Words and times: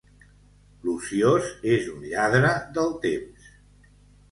L'ociós 0.87 1.51
és 1.75 1.87
un 1.93 2.01
lladre 2.15 2.53
del 2.79 2.91
temps. 3.07 3.55